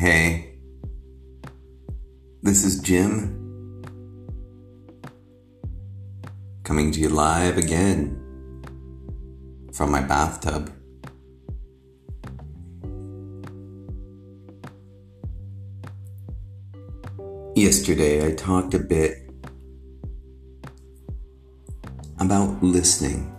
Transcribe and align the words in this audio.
Hey, 0.00 0.54
this 2.42 2.64
is 2.64 2.80
Jim 2.80 3.36
coming 6.64 6.90
to 6.90 6.98
you 6.98 7.10
live 7.10 7.58
again 7.58 8.16
from 9.74 9.92
my 9.92 10.00
bathtub. 10.00 10.72
Yesterday, 17.54 18.26
I 18.26 18.34
talked 18.34 18.72
a 18.72 18.78
bit 18.78 19.30
about 22.18 22.62
listening 22.62 23.36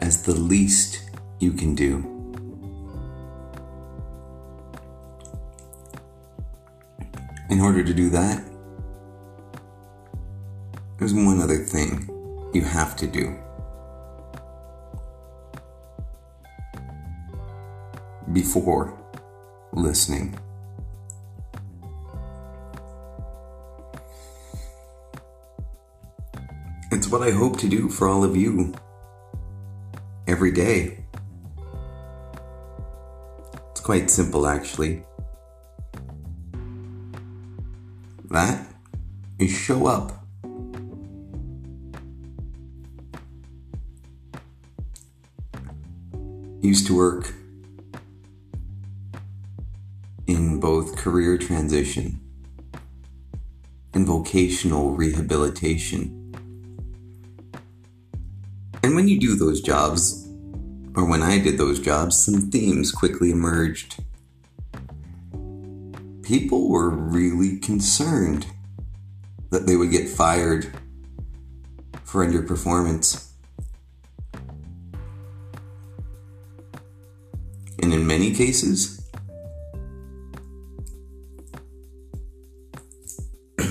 as 0.00 0.24
the 0.24 0.34
least 0.34 1.08
you 1.38 1.52
can 1.52 1.76
do. 1.76 2.19
In 7.50 7.60
order 7.60 7.82
to 7.82 7.92
do 7.92 8.10
that, 8.10 8.44
there's 10.98 11.12
one 11.12 11.40
other 11.40 11.58
thing 11.58 12.08
you 12.54 12.62
have 12.62 12.94
to 12.96 13.08
do. 13.08 13.36
Before 18.32 18.96
listening. 19.72 20.38
It's 26.92 27.08
what 27.08 27.22
I 27.22 27.32
hope 27.32 27.58
to 27.58 27.68
do 27.68 27.88
for 27.88 28.06
all 28.08 28.22
of 28.22 28.36
you 28.36 28.72
every 30.28 30.52
day. 30.52 31.04
It's 33.72 33.80
quite 33.80 34.08
simple, 34.08 34.46
actually. 34.46 35.04
That 38.30 38.64
is 39.40 39.50
show 39.50 39.86
up. 39.88 40.24
Used 46.62 46.86
to 46.86 46.96
work 46.96 47.34
in 50.28 50.60
both 50.60 50.96
career 50.96 51.36
transition 51.38 52.20
and 53.94 54.06
vocational 54.06 54.92
rehabilitation. 54.92 56.16
And 58.84 58.94
when 58.94 59.08
you 59.08 59.18
do 59.18 59.34
those 59.34 59.60
jobs, 59.60 60.28
or 60.94 61.04
when 61.04 61.22
I 61.22 61.40
did 61.40 61.58
those 61.58 61.80
jobs, 61.80 62.24
some 62.24 62.50
themes 62.50 62.92
quickly 62.92 63.32
emerged. 63.32 64.04
People 66.30 66.68
were 66.68 66.88
really 66.90 67.58
concerned 67.58 68.46
that 69.50 69.66
they 69.66 69.74
would 69.74 69.90
get 69.90 70.08
fired 70.08 70.72
for 72.04 72.24
underperformance. 72.24 73.32
And 77.82 77.92
in 77.92 78.06
many 78.06 78.32
cases, 78.32 79.10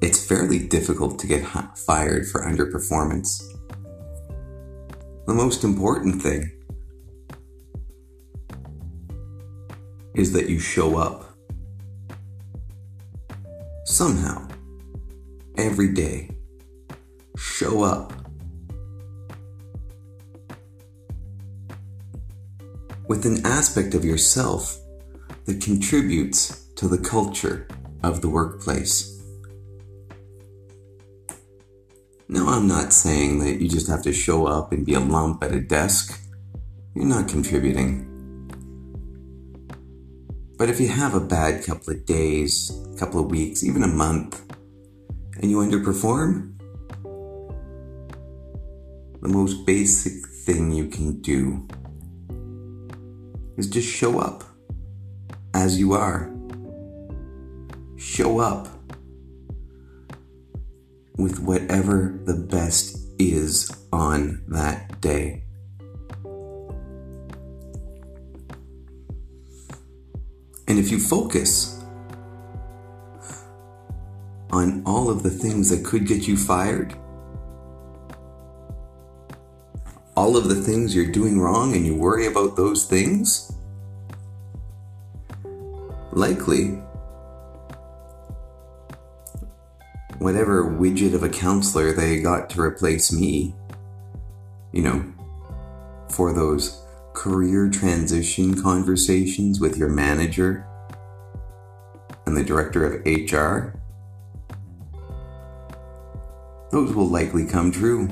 it's 0.00 0.24
fairly 0.24 0.60
difficult 0.60 1.18
to 1.18 1.26
get 1.26 1.44
fired 1.76 2.28
for 2.28 2.42
underperformance. 2.42 3.42
The 5.26 5.34
most 5.34 5.64
important 5.64 6.22
thing 6.22 6.55
is 10.16 10.32
that 10.32 10.48
you 10.48 10.58
show 10.58 10.96
up. 10.96 11.24
Somehow, 13.84 14.48
every 15.58 15.92
day, 15.92 16.30
show 17.36 17.82
up. 17.82 18.12
With 23.08 23.26
an 23.26 23.44
aspect 23.46 23.94
of 23.94 24.04
yourself 24.04 24.78
that 25.44 25.60
contributes 25.60 26.64
to 26.76 26.88
the 26.88 26.98
culture 26.98 27.68
of 28.02 28.22
the 28.22 28.28
workplace. 28.28 29.12
Now, 32.28 32.48
I'm 32.48 32.66
not 32.66 32.92
saying 32.92 33.38
that 33.40 33.60
you 33.60 33.68
just 33.68 33.86
have 33.88 34.02
to 34.02 34.12
show 34.12 34.46
up 34.46 34.72
and 34.72 34.84
be 34.84 34.94
a 34.94 35.00
lump 35.00 35.44
at 35.44 35.52
a 35.52 35.60
desk. 35.60 36.20
You're 36.94 37.04
not 37.04 37.28
contributing. 37.28 38.15
But 40.66 40.74
if 40.74 40.80
you 40.80 40.88
have 40.88 41.14
a 41.14 41.20
bad 41.20 41.64
couple 41.64 41.92
of 41.92 42.04
days, 42.06 42.76
a 42.92 42.98
couple 42.98 43.20
of 43.20 43.30
weeks, 43.30 43.62
even 43.62 43.84
a 43.84 43.86
month, 43.86 44.42
and 45.40 45.48
you 45.48 45.58
underperform, 45.58 46.58
the 49.22 49.28
most 49.28 49.64
basic 49.64 50.26
thing 50.26 50.72
you 50.72 50.88
can 50.88 51.20
do 51.20 51.68
is 53.56 53.68
just 53.68 53.88
show 53.88 54.18
up 54.18 54.42
as 55.54 55.78
you 55.78 55.92
are. 55.92 56.34
Show 57.96 58.40
up 58.40 58.66
with 61.16 61.38
whatever 61.38 62.18
the 62.24 62.34
best 62.34 62.98
is 63.20 63.70
on 63.92 64.42
that 64.48 65.00
day. 65.00 65.45
And 70.68 70.78
if 70.78 70.90
you 70.90 70.98
focus 70.98 71.84
on 74.50 74.82
all 74.84 75.10
of 75.10 75.22
the 75.22 75.30
things 75.30 75.70
that 75.70 75.84
could 75.84 76.06
get 76.06 76.26
you 76.26 76.36
fired, 76.36 76.94
all 80.16 80.36
of 80.36 80.48
the 80.48 80.54
things 80.54 80.94
you're 80.94 81.12
doing 81.12 81.38
wrong, 81.38 81.74
and 81.74 81.84
you 81.84 81.94
worry 81.94 82.26
about 82.26 82.56
those 82.56 82.84
things, 82.84 83.52
likely 86.12 86.78
whatever 90.18 90.64
widget 90.64 91.14
of 91.14 91.22
a 91.22 91.28
counselor 91.28 91.92
they 91.92 92.20
got 92.20 92.48
to 92.50 92.60
replace 92.60 93.12
me, 93.12 93.54
you 94.72 94.82
know, 94.82 95.04
for 96.08 96.32
those 96.32 96.85
career 97.26 97.68
transition 97.68 98.62
conversations 98.62 99.58
with 99.58 99.76
your 99.76 99.88
manager 99.88 100.64
and 102.24 102.36
the 102.36 102.44
director 102.44 102.86
of 102.86 103.04
HR, 103.04 103.76
those 106.70 106.94
will 106.94 107.08
likely 107.08 107.44
come 107.44 107.72
true. 107.72 108.08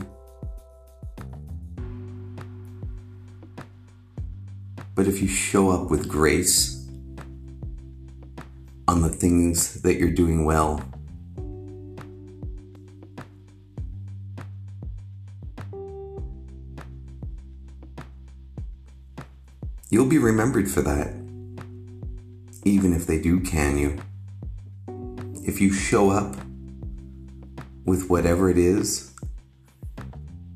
But 4.96 5.06
if 5.06 5.22
you 5.22 5.28
show 5.28 5.70
up 5.70 5.90
with 5.90 6.08
grace 6.08 6.88
on 8.88 9.00
the 9.00 9.10
things 9.10 9.80
that 9.82 9.94
you're 9.94 10.10
doing 10.10 10.44
well, 10.44 10.82
You'll 19.94 20.06
be 20.06 20.18
remembered 20.18 20.68
for 20.68 20.82
that, 20.82 21.14
even 22.64 22.92
if 22.92 23.06
they 23.06 23.20
do 23.20 23.38
can 23.38 23.78
you. 23.78 23.96
If 25.46 25.60
you 25.60 25.72
show 25.72 26.10
up 26.10 26.34
with 27.84 28.10
whatever 28.10 28.50
it 28.50 28.58
is 28.58 29.12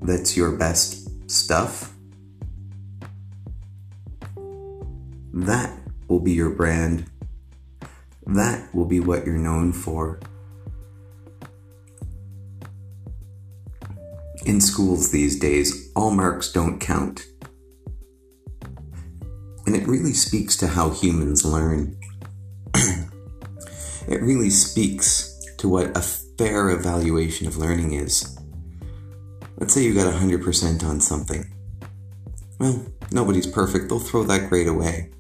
that's 0.03 0.37
your 0.37 0.57
best 0.57 1.31
stuff, 1.31 1.95
that 5.33 5.73
will 6.09 6.19
be 6.19 6.33
your 6.33 6.51
brand. 6.51 7.09
That 8.27 8.75
will 8.75 8.87
be 8.87 8.99
what 8.99 9.25
you're 9.25 9.39
known 9.39 9.73
for. 9.73 10.19
In 14.45 14.61
schools 14.61 15.13
these 15.13 15.39
days, 15.39 15.93
all 15.95 16.11
marks 16.11 16.51
don't 16.51 16.81
count. 16.81 17.25
And 19.69 19.77
it 19.77 19.87
really 19.87 20.15
speaks 20.15 20.57
to 20.57 20.67
how 20.67 20.89
humans 20.89 21.45
learn. 21.45 21.95
it 22.75 24.23
really 24.23 24.49
speaks 24.49 25.39
to 25.59 25.69
what 25.69 25.95
a 25.95 26.01
fair 26.01 26.71
evaluation 26.71 27.47
of 27.47 27.59
learning 27.59 27.93
is. 27.93 28.39
Let's 29.59 29.75
say 29.75 29.83
you 29.83 29.93
got 29.93 30.11
100% 30.11 30.83
on 30.83 31.01
something. 31.03 31.53
Well, 32.59 32.83
nobody's 33.13 33.47
perfect, 33.47 33.91
they'll 33.91 33.99
throw 33.99 34.23
that 34.23 34.49
grade 34.49 34.69
away. 34.69 35.11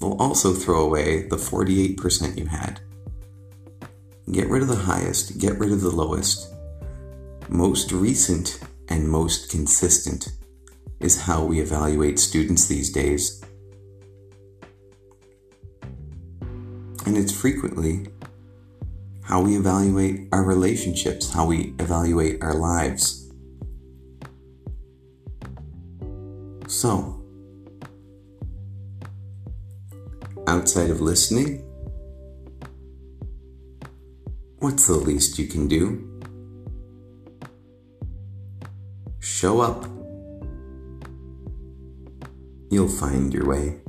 They'll 0.00 0.16
also 0.16 0.54
throw 0.54 0.80
away 0.86 1.28
the 1.28 1.36
48% 1.36 2.38
you 2.38 2.46
had. 2.46 2.80
Get 4.32 4.48
rid 4.48 4.62
of 4.62 4.68
the 4.68 4.74
highest, 4.74 5.36
get 5.36 5.58
rid 5.58 5.72
of 5.72 5.82
the 5.82 5.90
lowest. 5.90 6.50
Most 7.50 7.92
recent 7.92 8.58
and 8.88 9.06
most 9.06 9.50
consistent 9.50 10.30
is 11.00 11.22
how 11.22 11.44
we 11.44 11.60
evaluate 11.60 12.18
students 12.18 12.66
these 12.66 12.90
days. 12.90 13.42
And 17.06 17.16
it's 17.16 17.32
frequently 17.32 18.08
how 19.22 19.42
we 19.42 19.56
evaluate 19.56 20.28
our 20.32 20.42
relationships, 20.42 21.32
how 21.32 21.46
we 21.46 21.74
evaluate 21.78 22.42
our 22.42 22.54
lives. 22.54 23.30
So, 26.66 27.22
outside 30.46 30.90
of 30.90 31.00
listening, 31.00 31.64
what's 34.58 34.86
the 34.86 34.94
least 34.94 35.38
you 35.38 35.46
can 35.46 35.68
do? 35.68 36.04
Show 39.20 39.60
up. 39.60 39.97
You'll 42.70 42.88
find 42.88 43.32
your 43.32 43.46
way. 43.46 43.87